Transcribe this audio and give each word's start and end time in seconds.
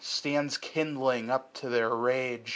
Stands 0.03 0.57
kindling 0.57 1.29
up 1.29 1.53
their 1.59 1.95
rage. 1.95 2.49